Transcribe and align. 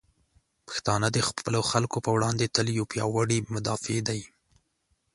پښتانه 0.67 1.07
د 1.11 1.17
خپلو 1.29 1.59
خلکو 1.71 1.97
په 2.05 2.09
وړاندې 2.15 2.45
تل 2.55 2.67
یو 2.77 2.85
پیاوړي 2.91 3.37
مدافع 3.53 3.97
دی. 4.07 4.21